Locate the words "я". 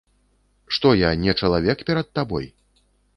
1.01-1.11